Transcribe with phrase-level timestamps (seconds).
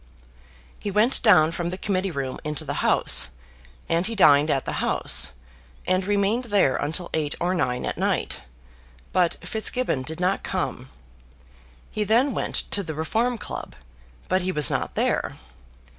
[0.79, 3.29] He went down from the Committee Room into the House,
[3.87, 5.29] and he dined at the House,
[5.85, 8.39] and remained there until eight or nine at night;
[9.13, 10.89] but Fitzgibbon did not come.
[11.91, 13.75] He then went to the Reform Club,
[14.27, 15.35] but he was not there.